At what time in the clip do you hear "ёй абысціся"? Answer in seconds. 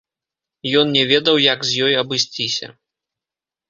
1.87-2.75